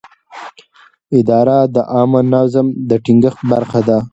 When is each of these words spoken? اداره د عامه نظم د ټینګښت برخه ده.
اداره 1.19 1.57
د 1.75 1.77
عامه 1.93 2.21
نظم 2.33 2.65
د 2.89 2.91
ټینګښت 3.03 3.39
برخه 3.51 3.79
ده. 3.87 3.97